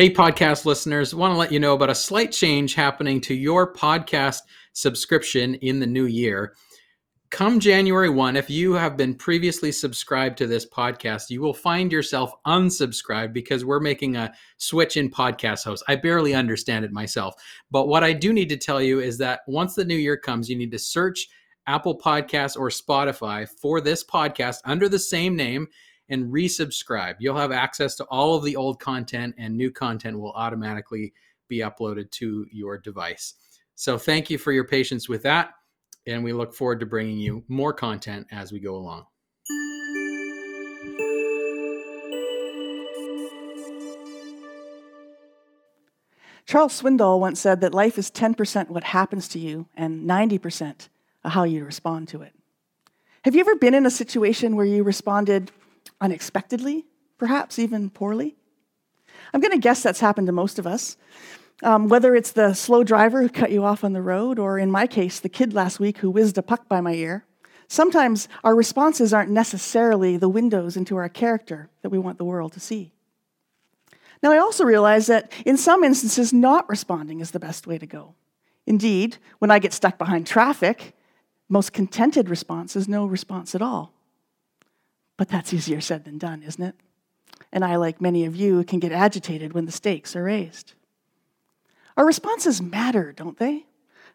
[0.00, 3.70] Hey, podcast listeners, want to let you know about a slight change happening to your
[3.74, 4.38] podcast
[4.72, 6.54] subscription in the new year.
[7.28, 11.92] Come January 1, if you have been previously subscribed to this podcast, you will find
[11.92, 15.84] yourself unsubscribed because we're making a switch in podcast host.
[15.86, 17.34] I barely understand it myself.
[17.70, 20.48] But what I do need to tell you is that once the new year comes,
[20.48, 21.28] you need to search
[21.66, 25.68] Apple Podcasts or Spotify for this podcast under the same name
[26.10, 27.16] and resubscribe.
[27.18, 31.14] You'll have access to all of the old content, and new content will automatically
[31.48, 33.34] be uploaded to your device.
[33.76, 35.54] So, thank you for your patience with that,
[36.06, 39.06] and we look forward to bringing you more content as we go along.
[46.46, 50.88] Charles Swindoll once said that life is 10% what happens to you and 90%
[51.24, 52.34] how you respond to it.
[53.24, 55.52] Have you ever been in a situation where you responded
[56.00, 56.86] unexpectedly,
[57.18, 58.36] perhaps even poorly.
[59.32, 60.96] I'm going to guess that's happened to most of us.
[61.62, 64.70] Um, whether it's the slow driver who cut you off on the road, or in
[64.70, 67.26] my case, the kid last week who whizzed a puck by my ear,
[67.68, 72.52] sometimes our responses aren't necessarily the windows into our character that we want the world
[72.54, 72.92] to see.
[74.22, 77.86] Now, I also realize that in some instances, not responding is the best way to
[77.86, 78.14] go.
[78.66, 80.94] Indeed, when I get stuck behind traffic,
[81.48, 83.92] most contented response is no response at all.
[85.20, 86.74] But that's easier said than done, isn't it?
[87.52, 90.72] And I, like many of you, can get agitated when the stakes are raised.
[91.98, 93.66] Our responses matter, don't they?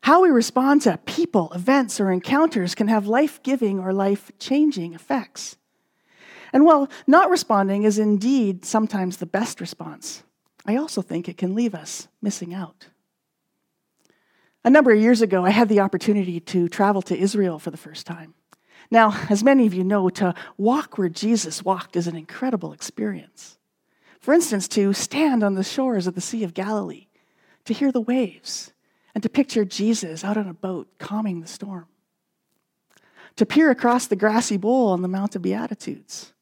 [0.01, 4.95] How we respond to people, events, or encounters can have life giving or life changing
[4.95, 5.57] effects.
[6.51, 10.23] And while not responding is indeed sometimes the best response,
[10.65, 12.87] I also think it can leave us missing out.
[14.63, 17.77] A number of years ago, I had the opportunity to travel to Israel for the
[17.77, 18.33] first time.
[18.91, 23.57] Now, as many of you know, to walk where Jesus walked is an incredible experience.
[24.19, 27.07] For instance, to stand on the shores of the Sea of Galilee,
[27.65, 28.73] to hear the waves,
[29.13, 31.87] and to picture Jesus out on a boat calming the storm.
[33.37, 36.33] To peer across the grassy bowl on the Mount of Beatitudes,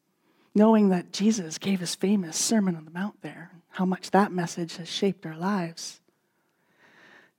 [0.54, 4.32] knowing that Jesus gave his famous Sermon on the Mount there, and how much that
[4.32, 6.00] message has shaped our lives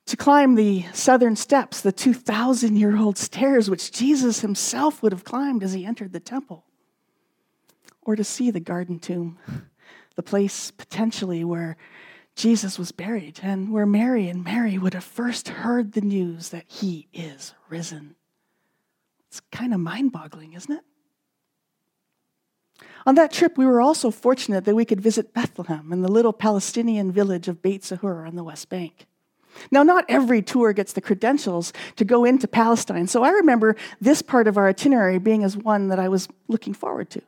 [0.05, 5.23] to climb the southern steps, the 2,000 year old stairs which Jesus himself would have
[5.23, 6.63] climbed as he entered the temple,
[8.01, 9.37] or to see the garden tomb,
[10.15, 11.77] the place potentially where
[12.35, 16.65] Jesus was buried and where Mary and Mary would have first heard the news that
[16.67, 18.15] he is risen.
[19.27, 20.83] It's kind of mind boggling, isn't it?
[23.05, 26.33] On that trip, we were also fortunate that we could visit Bethlehem and the little
[26.33, 29.07] Palestinian village of Beit Sahour on the West Bank.
[29.71, 34.21] Now, not every tour gets the credentials to go into Palestine, so I remember this
[34.21, 37.21] part of our itinerary being as one that I was looking forward to.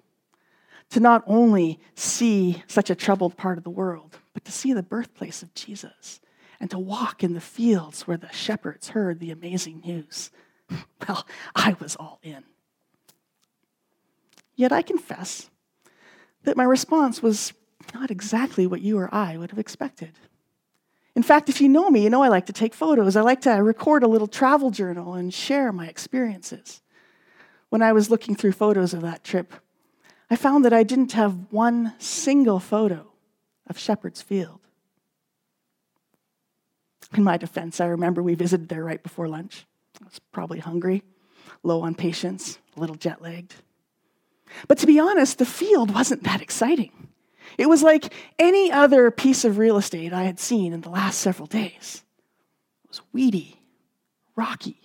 [0.92, 4.84] To not only see such a troubled part of the world, but to see the
[4.84, 6.22] birthplace of Jesus
[6.60, 10.32] and to walk in the fields where the shepherds heard the amazing news.
[11.08, 12.44] Well, I was all in.
[14.58, 15.50] Yet I confess
[16.44, 17.54] that my response was
[17.94, 20.12] not exactly what you or I would have expected.
[21.18, 23.16] In fact, if you know me, you know I like to take photos.
[23.16, 26.84] I like to record a little travel journal and share my experiences.
[27.70, 29.52] When I was looking through photos of that trip,
[30.30, 33.08] I found that I didn't have one single photo
[33.66, 34.60] of Shepherd's Field.
[37.16, 39.66] In my defense, I remember we visited there right before lunch.
[40.00, 41.02] I was probably hungry,
[41.64, 43.56] low on patience, a little jet lagged.
[44.68, 46.92] But to be honest, the field wasn't that exciting.
[47.58, 51.20] It was like any other piece of real estate I had seen in the last
[51.20, 52.04] several days.
[52.84, 53.62] It was weedy,
[54.36, 54.82] rocky,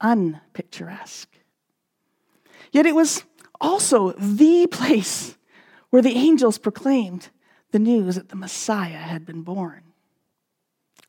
[0.00, 1.38] unpicturesque.
[2.72, 3.24] Yet it was
[3.60, 5.36] also the place
[5.90, 7.30] where the angels proclaimed
[7.70, 9.82] the news that the Messiah had been born.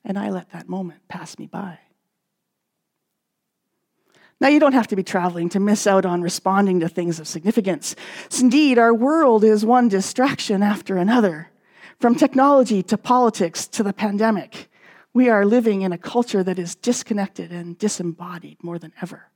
[0.04, 1.80] And I let that moment pass me by.
[4.46, 7.28] Now, you don't have to be traveling to miss out on responding to things of
[7.28, 7.96] significance.
[8.40, 11.50] Indeed, our world is one distraction after another.
[12.00, 14.70] From technology to politics to the pandemic,
[15.16, 19.32] we are living in a culture that is disconnected and disembodied more than ever.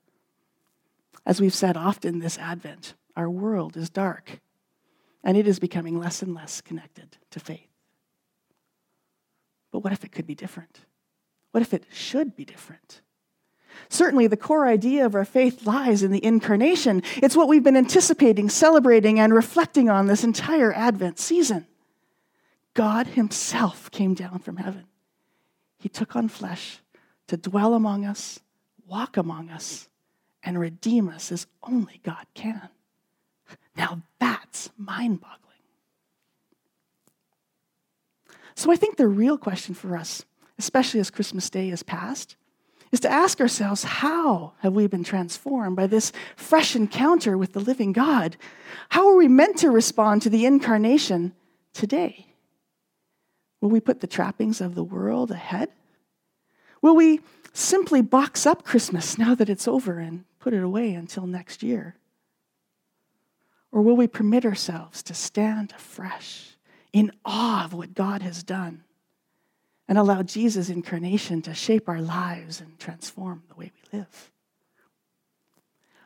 [1.25, 4.39] As we've said often this Advent, our world is dark,
[5.23, 7.71] and it is becoming less and less connected to faith.
[9.71, 10.81] But what if it could be different?
[11.49, 13.01] What if it should be different?
[13.87, 17.01] Certainly, the core idea of our faith lies in the incarnation.
[17.17, 21.65] It's what we've been anticipating, celebrating, and reflecting on this entire Advent season.
[22.73, 24.85] God Himself came down from heaven.
[25.77, 26.79] He took on flesh
[27.27, 28.39] to dwell among us,
[28.85, 29.87] walk among us,
[30.43, 32.69] and redeem us as only God can.
[33.75, 35.39] Now that's mind boggling.
[38.55, 40.25] So I think the real question for us,
[40.57, 42.35] especially as Christmas Day is past,
[42.91, 47.59] is to ask ourselves how have we been transformed by this fresh encounter with the
[47.59, 48.35] living God?
[48.89, 51.33] How are we meant to respond to the incarnation
[51.73, 52.27] today?
[53.61, 55.69] Will we put the trappings of the world ahead?
[56.81, 57.19] Will we
[57.53, 61.95] simply box up Christmas now that it's over and put it away until next year?
[63.71, 66.57] Or will we permit ourselves to stand afresh
[66.91, 68.83] in awe of what God has done
[69.89, 74.31] and allow Jesus' incarnation to shape our lives and transform the way we live?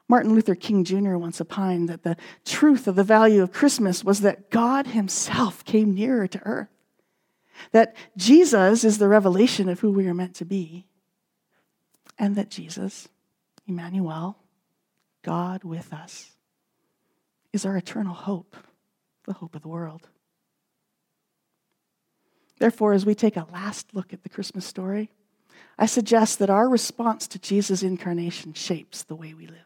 [0.07, 1.17] Martin Luther King Jr.
[1.17, 5.93] once opined that the truth of the value of Christmas was that God Himself came
[5.93, 6.69] nearer to earth,
[7.71, 10.87] that Jesus is the revelation of who we are meant to be,
[12.17, 13.09] and that Jesus,
[13.67, 14.37] Emmanuel,
[15.23, 16.31] God with us,
[17.51, 18.55] is our eternal hope,
[19.25, 20.07] the hope of the world.
[22.59, 25.09] Therefore, as we take a last look at the Christmas story,
[25.77, 29.57] I suggest that our response to Jesus' incarnation shapes the way we live.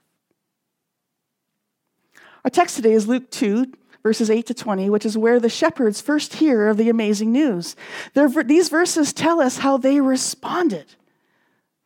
[2.43, 3.73] Our text today is Luke 2,
[4.03, 7.75] verses 8 to 20, which is where the shepherds first hear of the amazing news.
[8.13, 10.85] these verses tell us how they responded.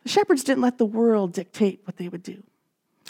[0.03, 2.43] The shepherds didn't let the world dictate what they would do.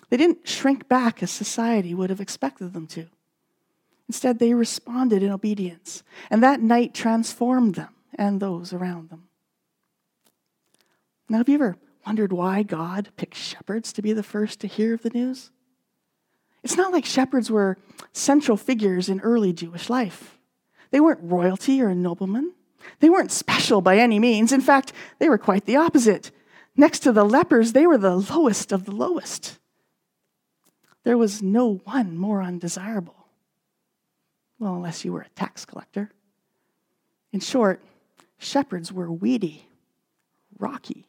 [0.09, 3.07] They didn't shrink back as society would have expected them to.
[4.11, 9.29] Instead, they responded in obedience, and that night transformed them and those around them.
[11.29, 14.93] Now, have you ever wondered why God picked shepherds to be the first to hear
[14.93, 15.51] of the news?
[16.61, 17.77] It's not like shepherds were
[18.11, 20.37] central figures in early Jewish life.
[20.89, 22.51] They weren't royalty or noblemen.
[22.99, 24.51] They weren't special by any means.
[24.51, 26.31] In fact, they were quite the opposite.
[26.75, 29.57] Next to the lepers, they were the lowest of the lowest.
[31.05, 33.20] There was no one more undesirable.
[34.61, 36.11] Well, unless you were a tax collector.
[37.33, 37.81] In short,
[38.37, 39.65] shepherds were weedy,
[40.59, 41.07] rocky,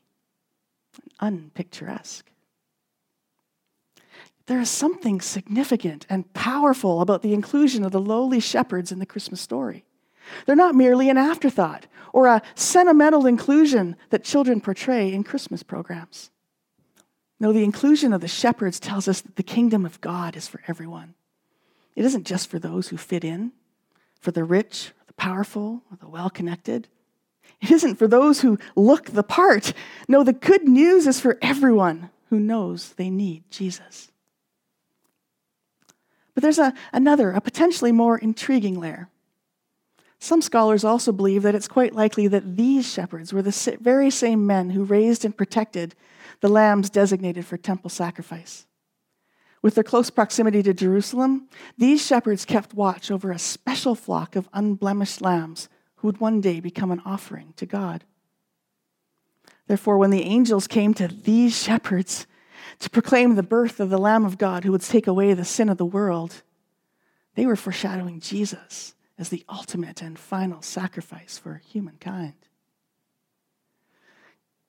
[1.20, 2.30] and unpicturesque.
[4.46, 9.06] There is something significant and powerful about the inclusion of the lowly shepherds in the
[9.06, 9.84] Christmas story.
[10.46, 16.30] They're not merely an afterthought or a sentimental inclusion that children portray in Christmas programs.
[17.38, 20.62] No, the inclusion of the shepherds tells us that the kingdom of God is for
[20.66, 21.16] everyone.
[21.94, 23.52] It isn't just for those who fit in,
[24.20, 26.88] for the rich, the powerful, or the well connected.
[27.60, 29.72] It isn't for those who look the part.
[30.08, 34.10] No, the good news is for everyone who knows they need Jesus.
[36.34, 39.08] But there's a, another, a potentially more intriguing layer.
[40.18, 44.46] Some scholars also believe that it's quite likely that these shepherds were the very same
[44.46, 45.94] men who raised and protected
[46.40, 48.66] the lambs designated for temple sacrifice.
[49.62, 51.48] With their close proximity to Jerusalem,
[51.78, 56.58] these shepherds kept watch over a special flock of unblemished lambs who would one day
[56.58, 58.04] become an offering to God.
[59.68, 62.26] Therefore, when the angels came to these shepherds
[62.80, 65.68] to proclaim the birth of the Lamb of God who would take away the sin
[65.68, 66.42] of the world,
[67.36, 72.34] they were foreshadowing Jesus as the ultimate and final sacrifice for humankind.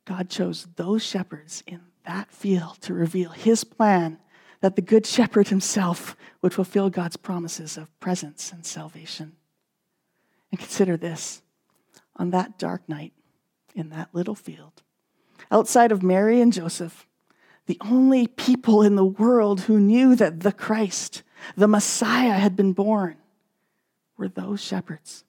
[0.06, 4.19] God chose those shepherds in that field to reveal his plan
[4.63, 9.33] that the Good Shepherd himself would fulfill God's promises of presence and salvation.
[10.51, 11.42] And consider this
[12.15, 13.11] on that dark night
[13.76, 14.81] in that little field,
[15.52, 17.06] outside of Mary and Joseph,
[17.66, 21.23] the only people in the world who knew that the Christ,
[21.57, 23.18] the Messiah, had been born
[24.16, 25.26] were those shepherds.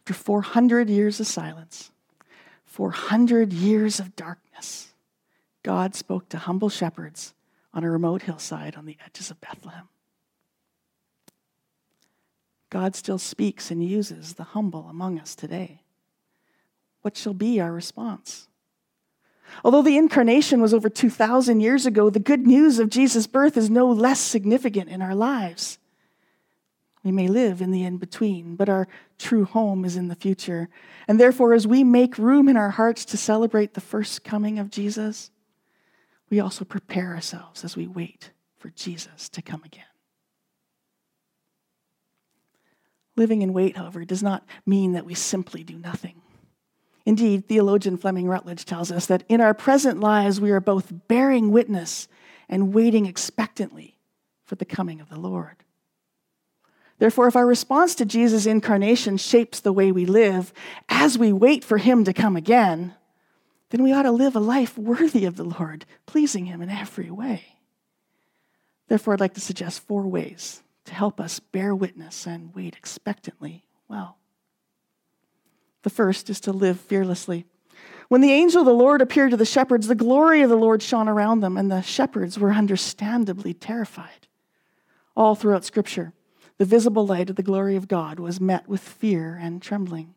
[0.00, 1.90] After 400 years of silence,
[2.66, 4.92] 400 years of darkness,
[5.62, 7.32] God spoke to humble shepherds
[7.74, 9.88] on a remote hillside on the edges of Bethlehem.
[12.70, 15.82] God still speaks and uses the humble among us today.
[17.02, 18.48] What shall be our response?
[19.64, 23.68] Although the incarnation was over 2,000 years ago, the good news of Jesus' birth is
[23.68, 25.78] no less significant in our lives.
[27.04, 28.88] We may live in the in between, but our
[29.18, 30.70] true home is in the future.
[31.06, 34.70] And therefore, as we make room in our hearts to celebrate the first coming of
[34.70, 35.30] Jesus,
[36.30, 39.84] we also prepare ourselves as we wait for Jesus to come again.
[43.16, 46.20] Living in wait, however, does not mean that we simply do nothing.
[47.06, 51.52] Indeed, theologian Fleming Rutledge tells us that in our present lives we are both bearing
[51.52, 52.08] witness
[52.48, 53.98] and waiting expectantly
[54.44, 55.56] for the coming of the Lord.
[56.98, 60.52] Therefore, if our response to Jesus' incarnation shapes the way we live
[60.88, 62.94] as we wait for him to come again,
[63.74, 67.10] then we ought to live a life worthy of the Lord, pleasing him in every
[67.10, 67.56] way.
[68.86, 73.64] Therefore, I'd like to suggest four ways to help us bear witness and wait expectantly
[73.88, 74.18] well.
[75.82, 77.46] The first is to live fearlessly.
[78.06, 80.80] When the angel of the Lord appeared to the shepherds, the glory of the Lord
[80.80, 84.28] shone around them, and the shepherds were understandably terrified.
[85.16, 86.12] All throughout Scripture,
[86.58, 90.14] the visible light of the glory of God was met with fear and trembling.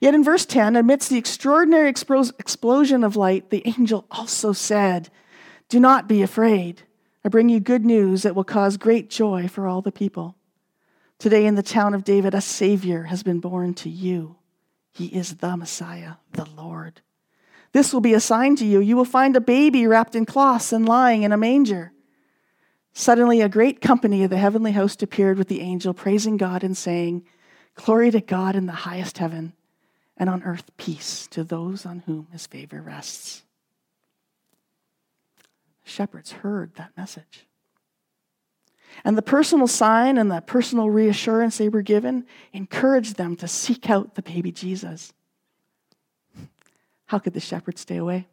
[0.00, 5.10] Yet in verse 10, amidst the extraordinary explosion of light, the angel also said,
[5.68, 6.82] Do not be afraid.
[7.24, 10.36] I bring you good news that will cause great joy for all the people.
[11.18, 14.36] Today in the town of David, a Savior has been born to you.
[14.92, 17.00] He is the Messiah, the Lord.
[17.72, 18.80] This will be a sign to you.
[18.80, 21.92] You will find a baby wrapped in cloths and lying in a manger.
[22.92, 26.76] Suddenly, a great company of the heavenly host appeared with the angel, praising God and
[26.76, 27.24] saying,
[27.74, 29.54] Glory to God in the highest heaven,
[30.22, 33.42] and on earth peace to those on whom his favor rests.
[35.82, 37.44] Shepherds heard that message.
[39.04, 43.90] And the personal sign and the personal reassurance they were given encouraged them to seek
[43.90, 45.12] out the baby Jesus.
[47.06, 48.28] How could the shepherds stay away?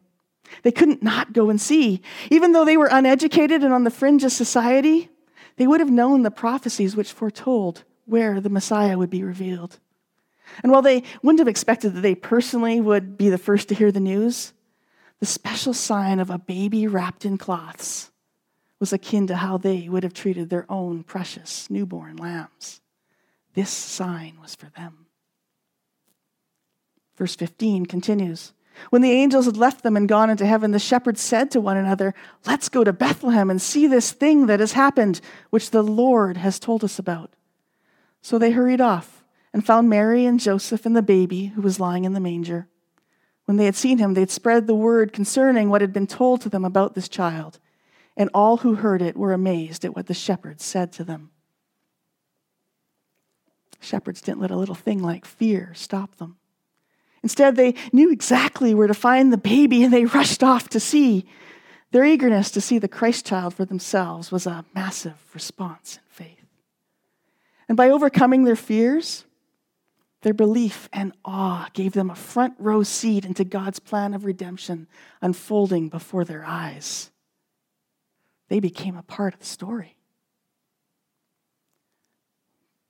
[0.62, 2.02] They couldn't not go and see.
[2.30, 5.10] Even though they were uneducated and on the fringe of society,
[5.56, 9.80] they would have known the prophecies which foretold where the Messiah would be revealed.
[10.62, 13.92] And while they wouldn't have expected that they personally would be the first to hear
[13.92, 14.52] the news,
[15.20, 18.10] the special sign of a baby wrapped in cloths
[18.78, 22.80] was akin to how they would have treated their own precious newborn lambs.
[23.54, 25.06] This sign was for them.
[27.16, 28.54] Verse 15 continues
[28.88, 31.76] When the angels had left them and gone into heaven, the shepherds said to one
[31.76, 32.14] another,
[32.46, 36.58] Let's go to Bethlehem and see this thing that has happened, which the Lord has
[36.58, 37.34] told us about.
[38.22, 39.19] So they hurried off
[39.52, 42.68] and found Mary and Joseph and the baby who was lying in the manger.
[43.46, 46.40] When they had seen him, they had spread the word concerning what had been told
[46.42, 47.58] to them about this child
[48.16, 51.30] and all who heard it were amazed at what the shepherds said to them.
[53.80, 56.36] Shepherds didn't let a little thing like fear stop them.
[57.22, 61.26] Instead, they knew exactly where to find the baby and they rushed off to see.
[61.90, 66.46] Their eagerness to see the Christ child for themselves was a massive response in faith.
[67.68, 69.24] And by overcoming their fears,
[70.22, 74.86] their belief and awe gave them a front row seat into God's plan of redemption
[75.22, 77.10] unfolding before their eyes
[78.50, 79.96] they became a part of the story.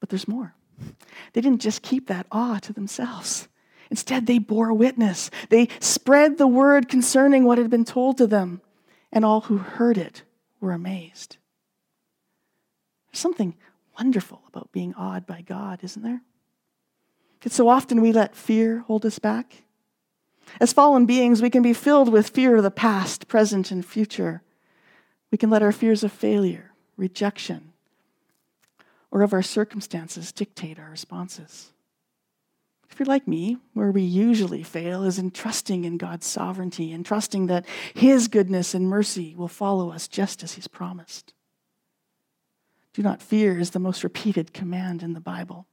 [0.01, 0.55] But there's more.
[1.35, 3.47] They didn't just keep that awe to themselves.
[3.91, 5.31] Instead, they bore witness.
[5.51, 8.63] They spread the word concerning what had been told to them,
[9.13, 10.23] and all who heard it
[10.61, 11.37] were amazed.
[13.13, 13.55] There's something
[13.99, 16.23] wonderful about being awed by God, isn't there?
[17.49, 19.63] So often we let fear hold us back.
[20.61, 24.43] As fallen beings, we can be filled with fear of the past, present, and future.
[25.31, 27.73] We can let our fears of failure, rejection,
[29.11, 31.73] or of our circumstances dictate our responses.
[32.91, 37.07] If you're like me, where we usually fail is in trusting in God's sovereignty and
[37.07, 41.33] trusting that His goodness and mercy will follow us just as He's promised.
[42.93, 45.67] Do not fear is the most repeated command in the Bible.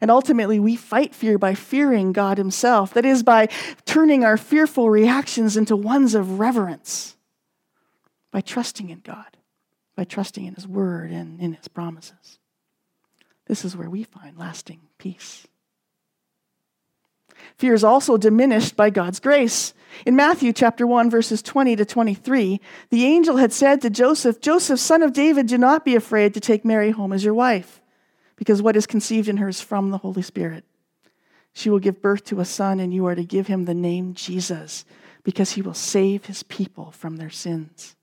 [0.00, 2.94] And ultimately, we fight fear by fearing God Himself.
[2.94, 3.48] That is, by
[3.86, 7.16] turning our fearful reactions into ones of reverence
[8.30, 9.36] by trusting in God,
[9.96, 12.38] by trusting in His Word and in His promises.
[13.46, 15.46] This is where we find lasting peace.
[17.56, 19.72] Fear is also diminished by God's grace.
[20.04, 24.78] In Matthew chapter 1 verses 20 to 23, the angel had said to Joseph, "Joseph,
[24.78, 27.80] son of David, do not be afraid to take Mary home as your wife,
[28.38, 30.64] because what is conceived in her is from the Holy Spirit.
[31.52, 34.14] She will give birth to a son and you are to give him the name
[34.14, 34.84] Jesus,
[35.24, 37.96] because he will save his people from their sins."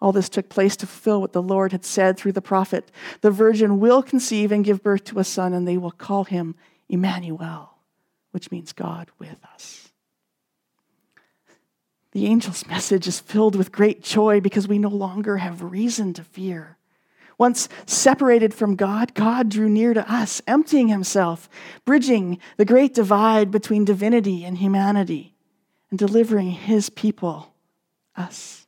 [0.00, 2.90] All this took place to fulfill what the Lord had said through the prophet.
[3.20, 6.54] The virgin will conceive and give birth to a son, and they will call him
[6.88, 7.74] Emmanuel,
[8.30, 9.92] which means God with us.
[12.12, 16.24] The angel's message is filled with great joy because we no longer have reason to
[16.24, 16.78] fear.
[17.40, 21.48] Once separated from God, God drew near to us, emptying himself,
[21.86, 25.34] bridging the great divide between divinity and humanity,
[25.88, 27.54] and delivering his people,
[28.14, 28.66] us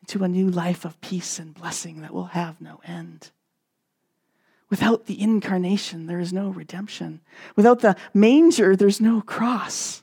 [0.00, 3.30] into a new life of peace and blessing that will have no end.
[4.68, 7.20] Without the incarnation, there is no redemption.
[7.54, 10.02] Without the manger, there's no cross.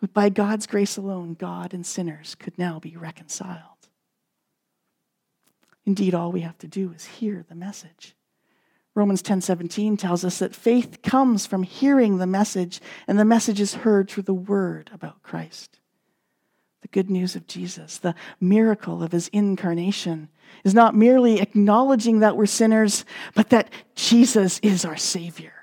[0.00, 3.77] But by God's grace alone, God and sinners could now be reconciled.
[5.88, 8.14] Indeed, all we have to do is hear the message.
[8.94, 13.72] Romans 10:17 tells us that faith comes from hearing the message, and the message is
[13.72, 15.80] heard through the word about Christ
[16.82, 20.28] the good news of Jesus, the miracle of his incarnation,
[20.62, 25.54] is not merely acknowledging that we're sinners, but that Jesus is our Savior.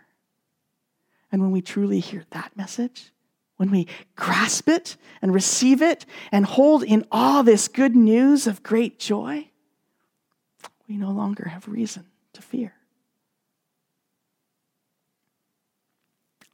[1.31, 3.13] And when we truly hear that message,
[3.57, 8.63] when we grasp it and receive it and hold in awe this good news of
[8.63, 9.51] great joy,
[10.87, 12.73] we no longer have reason to fear.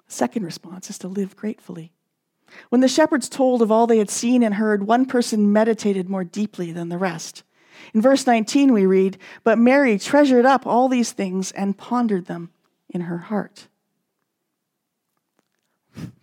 [0.08, 1.94] Second response is to live gratefully.
[2.70, 6.26] When the shepherds told of all they had seen and heard, one person meditated more
[6.26, 7.44] deeply than the rest.
[7.94, 12.52] In verse 19, we read, But Mary treasured up all these things and pondered them
[12.90, 13.68] in her heart.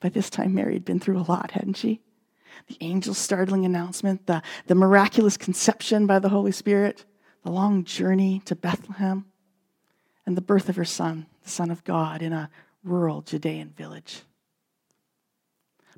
[0.00, 2.00] By this time, Mary had been through a lot, hadn't she?
[2.69, 7.05] The angel's startling announcement, the, the miraculous conception by the Holy Spirit,
[7.49, 9.25] the long journey to Bethlehem,
[10.26, 12.50] and the birth of her son, the Son of God, in a
[12.85, 14.21] rural Judean village.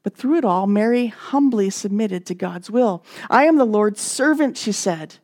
[0.05, 3.03] But through it all, Mary humbly submitted to God's will.
[3.29, 5.17] I am the Lord's servant, she said,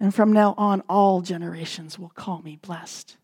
[0.00, 3.18] and from now on, all generations will call me blessed.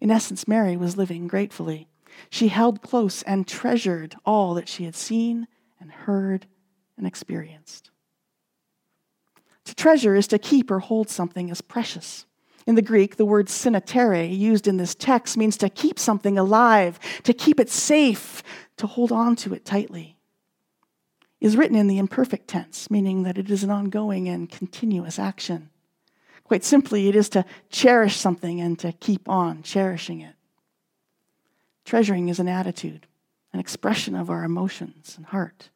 [0.00, 1.86] In essence, Mary was living gratefully.
[2.28, 5.46] She held close and treasured all that she had seen
[5.78, 6.46] and heard
[6.98, 7.92] and experienced.
[9.64, 12.26] To treasure is to keep or hold something as precious.
[12.66, 16.98] In the Greek, the word sinatere, used in this text, means to keep something alive,
[17.24, 18.42] to keep it safe,
[18.78, 20.16] to hold on to it tightly.
[21.40, 25.68] Is written in the imperfect tense, meaning that it is an ongoing and continuous action.
[26.44, 30.34] Quite simply, it is to cherish something and to keep on cherishing it.
[31.84, 33.06] Treasuring is an attitude,
[33.52, 35.68] an expression of our emotions and heart.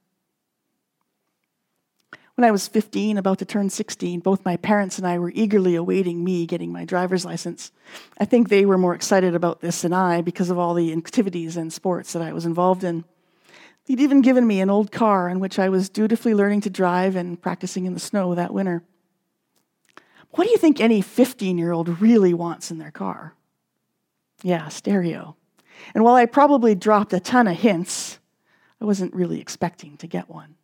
[2.39, 5.75] When I was 15, about to turn 16, both my parents and I were eagerly
[5.75, 7.73] awaiting me getting my driver's license.
[8.21, 11.57] I think they were more excited about this than I because of all the activities
[11.57, 13.05] and sports that I was involved in.
[13.87, 17.17] They'd even given me an old car in which I was dutifully learning to drive
[17.17, 18.85] and practicing in the snow that winter.
[20.31, 23.35] What do you think any 15 year old really wants in their car?
[24.45, 25.35] Yeah, stereo.
[25.93, 28.21] And while I probably dropped a ton of hints,
[28.81, 30.55] I wasn't really expecting to get one.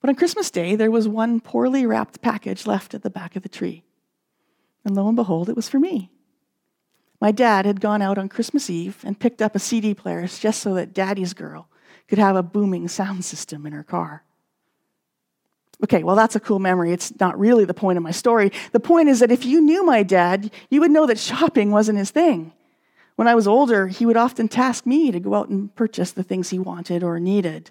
[0.00, 3.42] But on Christmas Day, there was one poorly wrapped package left at the back of
[3.42, 3.84] the tree.
[4.84, 6.10] And lo and behold, it was for me.
[7.20, 10.62] My dad had gone out on Christmas Eve and picked up a CD player just
[10.62, 11.68] so that Daddy's girl
[12.08, 14.24] could have a booming sound system in her car.
[15.84, 16.92] Okay, well, that's a cool memory.
[16.92, 18.52] It's not really the point of my story.
[18.72, 21.98] The point is that if you knew my dad, you would know that shopping wasn't
[21.98, 22.52] his thing.
[23.16, 26.22] When I was older, he would often task me to go out and purchase the
[26.22, 27.70] things he wanted or needed.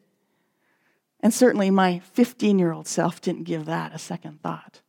[1.21, 4.81] And certainly my 15 year old self didn't give that a second thought.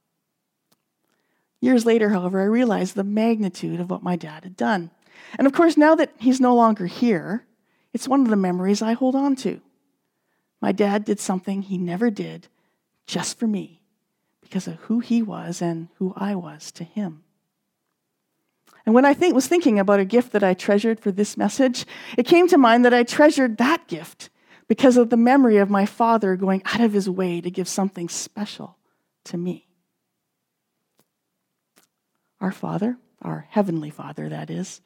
[1.61, 4.90] Years later, however, I realized the magnitude of what my dad had done.
[5.38, 7.45] And of course, now that he's no longer here,
[7.93, 9.61] it's one of the memories I hold on to.
[10.61, 12.49] My dad did something he never did
[13.07, 13.83] just for me
[14.40, 17.25] because of who he was and who I was to him.
[18.87, 21.85] And when I think, was thinking about a gift that I treasured for this message,
[22.16, 24.31] it came to mind that I treasured that gift
[24.70, 28.09] because of the memory of my father going out of his way to give something
[28.09, 28.76] special
[29.24, 29.66] to me.
[32.40, 34.80] Our Father, our Heavenly Father, that is,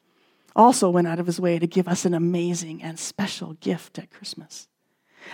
[0.55, 4.09] also went out of his way to give us an amazing and special gift at
[4.09, 4.67] Christmas.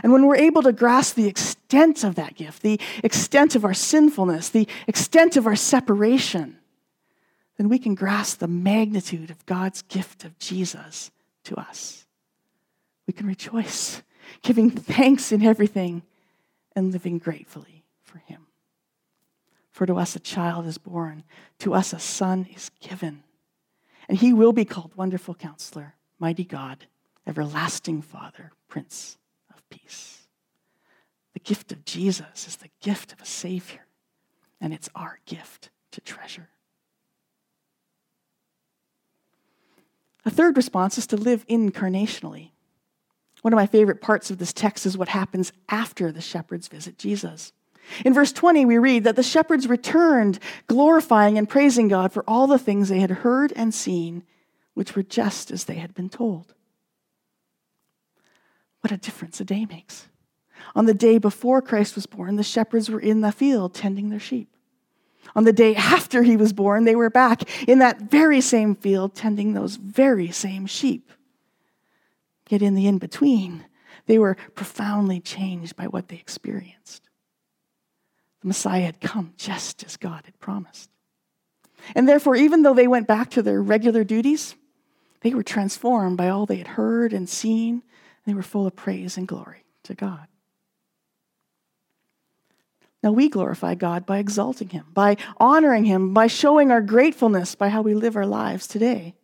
[0.04, 3.74] And when we're able to grasp the extent of that gift, the extent of our
[3.74, 6.58] sinfulness, the extent of our separation,
[7.56, 11.10] then we can grasp the magnitude of God's gift of Jesus
[11.46, 12.06] to us.
[13.08, 14.02] We can rejoice,
[14.42, 16.04] giving thanks in everything
[16.76, 18.48] and living gratefully for Him.
[19.72, 21.24] For to us a child is born,
[21.60, 23.24] to us a son is given,
[24.08, 26.86] and He will be called Wonderful Counselor, Mighty God,
[27.26, 29.18] Everlasting Father, Prince
[29.54, 30.28] of Peace.
[31.34, 33.86] The gift of Jesus is the gift of a Savior,
[34.60, 36.50] and it's our gift to treasure.
[40.26, 42.52] A third response is to live incarnationally.
[43.42, 46.98] One of my favorite parts of this text is what happens after the shepherds visit
[46.98, 47.54] Jesus.
[48.06, 52.48] In verse 20, we read that the shepherds returned, glorifying and praising God for all
[52.48, 54.24] the things they had heard and seen,
[54.76, 56.54] which were just as they had been told.
[58.82, 60.08] What a difference a day makes.
[60.76, 64.20] On the day before Christ was born, the shepherds were in the field tending their
[64.20, 64.56] sheep.
[65.36, 69.16] On the day after he was born, they were back in that very same field
[69.16, 71.12] tending those very same sheep.
[72.52, 73.64] Yet in the in between,
[74.08, 77.10] they were profoundly changed by what they experienced.
[78.42, 80.90] The Messiah had come just as God had promised.
[81.96, 84.56] And therefore, even though they went back to their regular duties,
[85.22, 87.84] they were transformed by all they had heard and seen.
[88.26, 90.28] They were full of praise and glory to God.
[93.02, 97.70] Now we glorify God by exalting Him, by honoring Him, by showing our gratefulness by
[97.70, 99.16] how we live our lives today.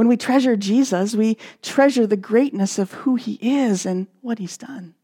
[0.00, 4.56] When we treasure Jesus, we treasure the greatness of who he is and what he's
[4.56, 4.94] done.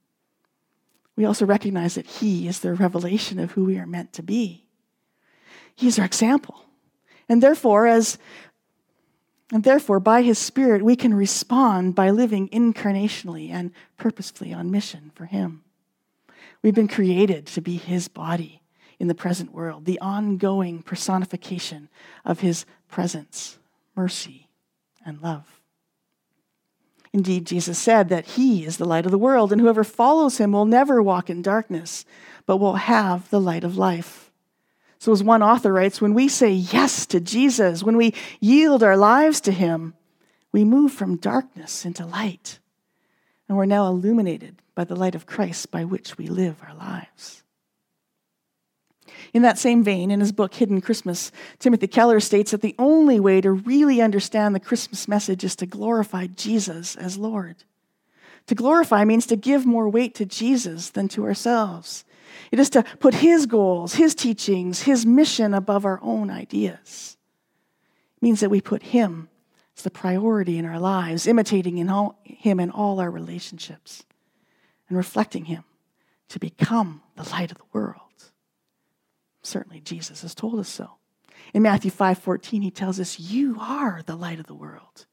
[1.16, 4.64] We also recognize that he is the revelation of who we are meant to be.
[5.74, 6.64] He's our example.
[7.28, 8.16] And therefore, as
[9.52, 15.12] and therefore, by his Spirit, we can respond by living incarnationally and purposefully on mission
[15.14, 15.62] for him.
[16.62, 18.62] We've been created to be his body
[18.98, 21.90] in the present world, the ongoing personification
[22.24, 23.58] of his presence,
[23.94, 24.45] mercy,
[25.06, 25.60] and love.
[27.12, 30.52] Indeed, Jesus said that he is the light of the world, and whoever follows him
[30.52, 32.04] will never walk in darkness,
[32.44, 34.30] but will have the light of life.
[34.98, 38.96] So, as one author writes, when we say yes to Jesus, when we yield our
[38.96, 39.94] lives to him,
[40.52, 42.58] we move from darkness into light.
[43.48, 47.44] And we're now illuminated by the light of Christ by which we live our lives.
[49.36, 53.20] In that same vein, in his book Hidden Christmas, Timothy Keller states that the only
[53.20, 57.56] way to really understand the Christmas message is to glorify Jesus as Lord.
[58.46, 62.06] To glorify means to give more weight to Jesus than to ourselves.
[62.50, 67.18] It is to put his goals, his teachings, his mission above our own ideas.
[68.16, 69.28] It means that we put him
[69.76, 74.02] as the priority in our lives, imitating in all, him in all our relationships,
[74.88, 75.64] and reflecting him
[76.30, 78.05] to become the light of the world.
[79.46, 80.92] Certainly, Jesus has told us so.
[81.54, 85.06] In Matthew 5 14, he tells us, You are the light of the world.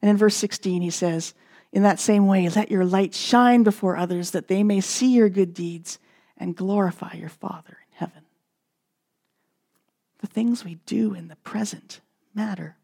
[0.00, 1.32] And in verse 16, he says,
[1.72, 5.28] In that same way, let your light shine before others that they may see your
[5.28, 5.98] good deeds
[6.36, 8.24] and glorify your Father in heaven.
[10.18, 12.00] The things we do in the present
[12.34, 12.76] matter.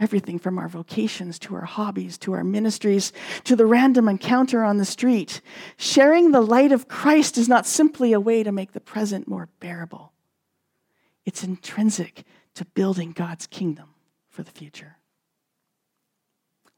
[0.00, 3.12] Everything from our vocations to our hobbies to our ministries
[3.44, 5.40] to the random encounter on the street.
[5.76, 9.48] Sharing the light of Christ is not simply a way to make the present more
[9.60, 10.12] bearable,
[11.24, 13.90] it's intrinsic to building God's kingdom
[14.28, 14.96] for the future.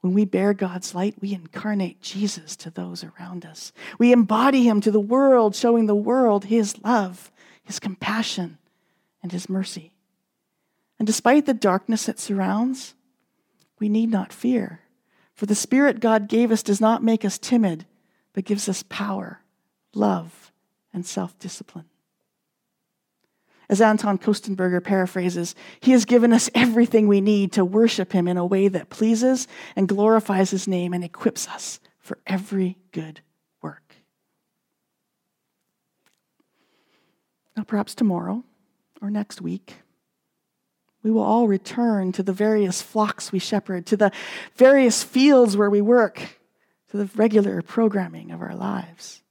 [0.01, 3.73] When we bear God's light, we incarnate Jesus to those around us.
[3.97, 7.31] We embody him to the world, showing the world his love,
[7.63, 8.57] his compassion,
[9.21, 9.91] and his mercy.
[10.99, 12.95] And despite the darkness that surrounds,
[13.79, 14.81] we need not fear.
[15.33, 17.85] For the Spirit God gave us does not make us timid,
[18.33, 19.41] but gives us power,
[19.93, 20.51] love,
[20.93, 21.85] and self discipline.
[23.69, 28.37] As Anton Kostenberger paraphrases, He has given us everything we need to worship Him in
[28.37, 33.19] a way that pleases and glorifies His name and equips us for every good
[33.61, 33.95] work.
[37.55, 38.43] Now, perhaps tomorrow
[39.01, 39.75] or next week,
[41.07, 44.11] we will all return to the various flocks we shepherd, to the
[44.57, 46.37] various fields where we work,
[46.89, 49.23] to the regular programming of our lives.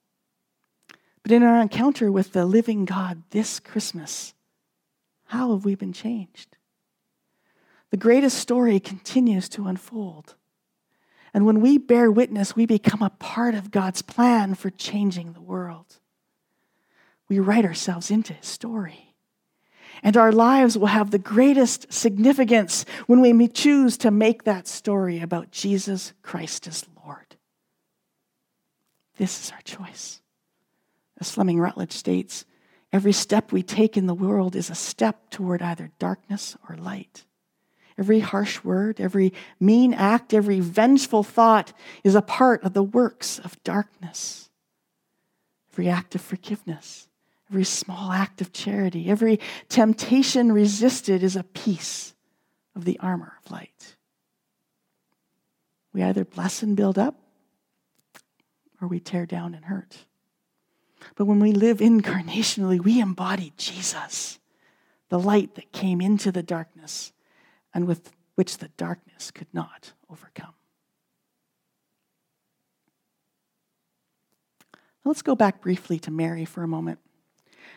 [1.23, 4.33] But in our encounter with the living God this Christmas,
[5.27, 6.57] how have we been changed?
[7.91, 10.35] The greatest story continues to unfold.
[11.35, 15.43] And when we bear witness, we become a part of God's plan for changing the
[15.43, 15.99] world.
[17.29, 19.16] We write ourselves into his story.
[20.07, 25.19] And our lives will have the greatest significance when we choose to make that story
[25.19, 27.35] about Jesus Christ as Lord.
[29.17, 30.23] This is our choice.
[31.21, 32.45] As Fleming Rutledge states,
[32.93, 37.25] every step we take in the world is a step toward either darkness or light.
[37.99, 41.73] Every harsh word, every mean act, every vengeful thought
[42.05, 44.51] is a part of the works of darkness.
[45.73, 47.09] Every act of forgiveness
[47.51, 52.15] Every small act of charity, every temptation resisted is a piece
[52.75, 53.97] of the armor of light.
[55.93, 57.19] We either bless and build up,
[58.81, 59.97] or we tear down and hurt.
[61.15, 64.39] But when we live incarnationally, we embody Jesus,
[65.09, 67.13] the light that came into the darkness
[67.73, 70.53] and with which the darkness could not overcome.
[75.05, 76.99] Let's go back briefly to Mary for a moment.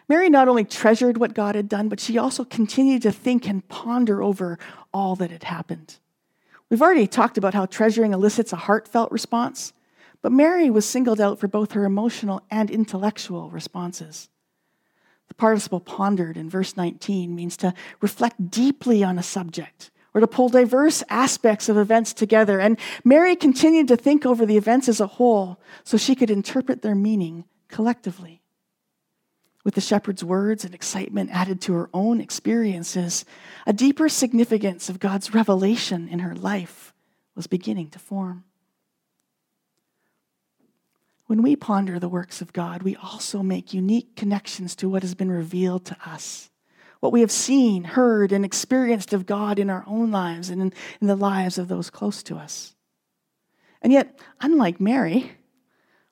[0.09, 3.67] Mary not only treasured what God had done, but she also continued to think and
[3.69, 4.57] ponder over
[4.91, 5.97] all that had happened.
[6.69, 9.71] We've already talked about how treasuring elicits a heartfelt response,
[10.23, 14.29] but Mary was singled out for both her emotional and intellectual responses.
[15.27, 20.27] The participle pondered in verse 19 means to reflect deeply on a subject or to
[20.27, 22.59] pull diverse aspects of events together.
[22.59, 26.81] And Mary continued to think over the events as a whole so she could interpret
[26.81, 28.38] their meaning collectively.
[29.63, 33.25] With the shepherd's words and excitement added to her own experiences,
[33.67, 36.93] a deeper significance of God's revelation in her life
[37.35, 38.45] was beginning to form.
[41.29, 45.13] When we ponder the works of God, we also make unique connections to what has
[45.13, 46.49] been revealed to us,
[47.01, 51.07] what we have seen, heard, and experienced of God in our own lives and in,
[51.07, 52.75] the lives of those close to us.
[53.81, 55.33] And yet, unlike Mary,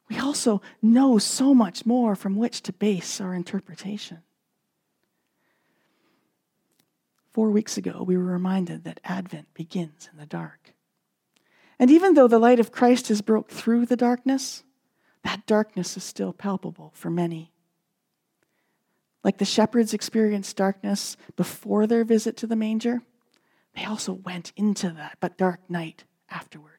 [0.09, 4.19] we also know so much more from which to base our interpretation.
[7.33, 10.73] Four weeks ago, we were reminded that Advent begins in the dark.
[11.77, 14.63] And even though the light of Christ has broke through the darkness,
[15.23, 17.51] that darkness is still palpable for many.
[19.23, 23.01] Like the shepherds experienced darkness before their visit to the manger,
[23.75, 26.76] they also went into that but dark night afterward.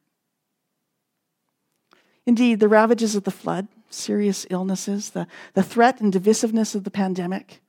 [2.29, 6.91] Indeed, the ravages of the flood, serious illnesses, the, the threat and divisiveness of the
[6.91, 7.59] pandemic,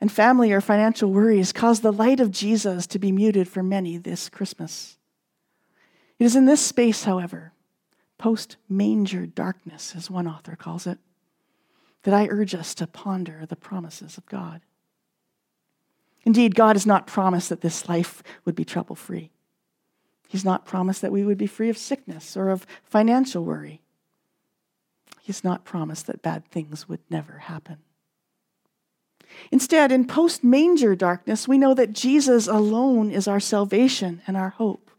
[0.00, 3.98] and family or financial worries caused the light of Jesus to be muted for many
[3.98, 4.96] this Christmas.
[6.18, 7.52] It is in this space, however,
[8.16, 10.96] post manger darkness, as one author calls it,
[12.04, 14.62] that I urge us to ponder the promises of God.
[16.24, 19.32] Indeed, God has not promised that this life would be trouble free.
[20.28, 23.82] He's not promised that we would be free of sickness or of financial worry.
[25.28, 27.76] He's not promised that bad things would never happen.
[29.52, 34.48] Instead, in post manger darkness, we know that Jesus alone is our salvation and our
[34.48, 34.90] hope.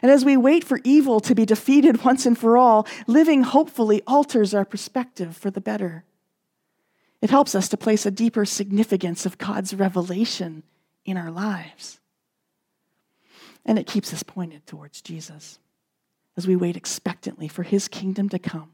[0.00, 4.00] And as we wait for evil to be defeated once and for all, living hopefully
[4.06, 6.04] alters our perspective for the better.
[7.20, 10.62] It helps us to place a deeper significance of God's revelation
[11.04, 12.00] in our lives.
[13.66, 15.58] And it keeps us pointed towards Jesus
[16.38, 18.71] as we wait expectantly for his kingdom to come,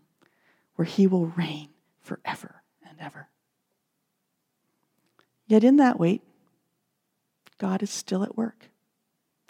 [0.78, 1.68] where he will reign
[2.00, 3.28] forever and ever.
[5.46, 6.22] Yet in that wait,
[7.58, 8.66] God is still at work,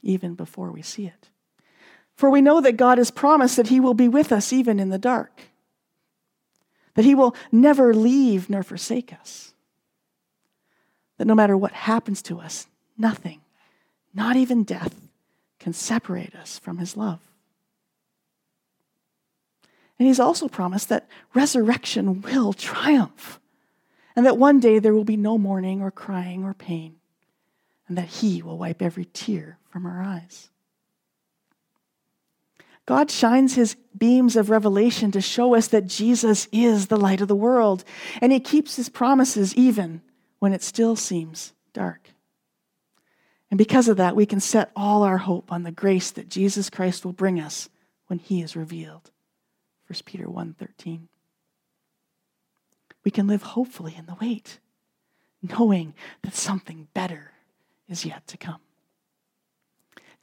[0.02, 1.28] even before we see it.
[2.14, 4.88] For we know that God has promised that he will be with us even in
[4.88, 5.42] the dark
[6.98, 9.54] that He will never leave nor forsake us.
[11.16, 13.40] That no matter what happens to us, nothing,
[14.12, 14.96] not even death,
[15.60, 17.20] can separate us from His love.
[19.98, 23.40] And He's also promised that resurrection will triumph,
[24.14, 26.96] and that one day there will be no mourning or crying or pain,
[27.88, 30.50] and that He will wipe every tear from our eyes.
[32.88, 37.28] God shines his beams of revelation to show us that Jesus is the light of
[37.28, 37.84] the world,
[38.22, 40.00] and he keeps his promises even
[40.38, 42.08] when it still seems dark.
[43.50, 46.70] And because of that, we can set all our hope on the grace that Jesus
[46.70, 47.68] Christ will bring us
[48.06, 49.10] when he is revealed.
[49.88, 51.08] 1 Peter 1:13.
[53.04, 54.60] We can live hopefully in the wait,
[55.42, 57.32] knowing that something better
[57.88, 58.60] is yet to come.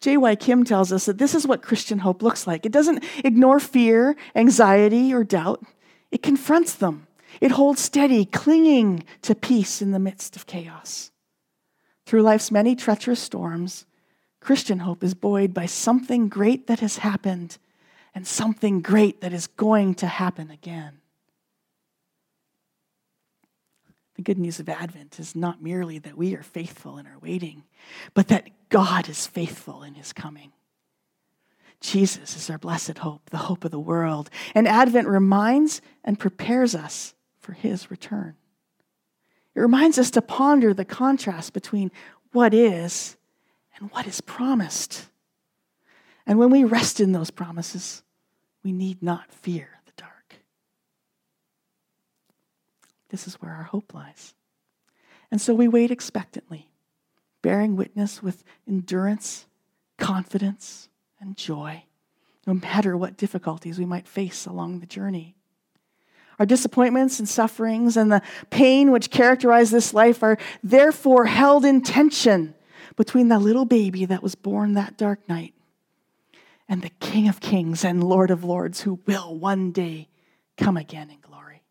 [0.01, 0.35] J.Y.
[0.35, 2.65] Kim tells us that this is what Christian hope looks like.
[2.65, 5.65] It doesn't ignore fear, anxiety, or doubt,
[6.11, 7.07] it confronts them.
[7.41, 11.11] It holds steady, clinging to peace in the midst of chaos.
[12.05, 13.85] Through life's many treacherous storms,
[14.39, 17.57] Christian hope is buoyed by something great that has happened
[18.15, 21.01] and something great that is going to happen again.
[24.15, 27.63] The good news of Advent is not merely that we are faithful in our waiting,
[28.13, 30.53] but that God is faithful in his coming.
[31.81, 34.29] Jesus is our blessed hope, the hope of the world.
[34.55, 38.35] And Advent reminds and prepares us for his return.
[39.53, 41.91] It reminds us to ponder the contrast between
[42.31, 43.17] what is
[43.77, 45.07] and what is promised.
[46.25, 48.01] And when we rest in those promises,
[48.65, 50.37] we need not fear the dark.
[53.09, 54.33] This is where our hope lies.
[55.29, 56.71] And so we wait expectantly,
[57.43, 59.45] bearing witness with endurance,
[59.99, 61.83] confidence, and joy,
[62.47, 65.35] no matter what difficulties we might face along the journey.
[66.39, 71.81] Our disappointments and sufferings and the pain which characterize this life are therefore held in
[71.81, 72.55] tension
[72.95, 75.53] between the little baby that was born that dark night
[76.67, 80.09] and the King of Kings and Lord of Lords who will one day
[80.57, 81.61] come again in glory.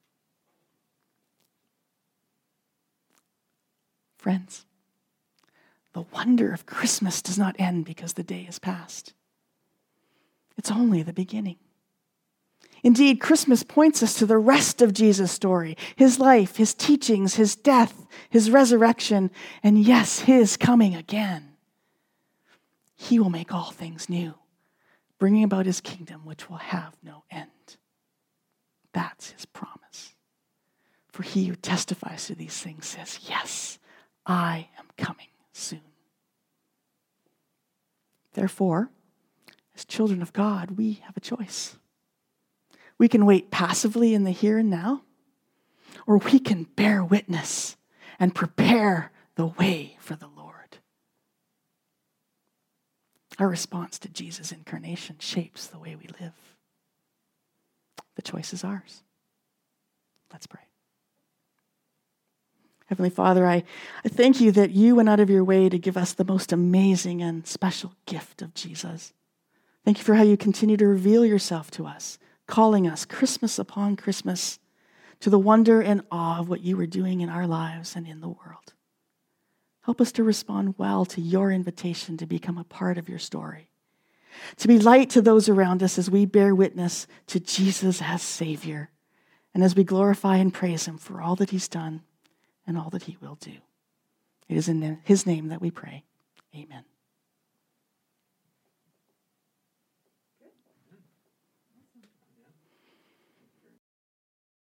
[4.19, 4.65] Friends,
[5.93, 9.13] the wonder of Christmas does not end because the day is past.
[10.57, 11.57] It's only the beginning.
[12.83, 17.57] Indeed, Christmas points us to the rest of Jesus' story his life, his teachings, his
[17.57, 19.31] death, his resurrection,
[19.63, 21.57] and yes, his coming again.
[22.95, 24.35] He will make all things new,
[25.25, 27.79] bringing about his kingdom, which will have no end.
[28.93, 30.15] That's his promise.
[31.09, 33.79] For he who testifies to these things says, Yes,
[34.27, 35.81] I am coming soon.
[38.35, 38.91] Therefore,
[39.75, 41.79] as children of God, we have a choice.
[42.99, 45.05] We can wait passively in the here and now,
[46.07, 47.79] or we can bear witness
[48.21, 50.77] and prepare the way for the Lord.
[53.39, 56.35] Our response to Jesus' incarnation shapes the way we live.
[58.17, 59.03] The choice is ours.
[60.33, 60.61] Let's pray.
[62.87, 63.65] Heavenly Father, I,
[64.05, 66.53] I thank you that you went out of your way to give us the most
[66.53, 69.13] amazing and special gift of Jesus.
[69.85, 73.97] Thank you for how you continue to reveal yourself to us, calling us Christmas upon
[73.97, 74.59] Christmas
[75.21, 78.21] to the wonder and awe of what you are doing in our lives and in
[78.21, 78.74] the world.
[79.85, 83.69] Help us to respond well to your invitation to become a part of your story,
[84.57, 88.91] to be light to those around us as we bear witness to Jesus as Savior,
[89.53, 92.03] and as we glorify and praise Him for all that He's done
[92.67, 93.53] and all that He will do.
[94.49, 96.05] It is in His name that we pray.
[96.55, 96.85] Amen.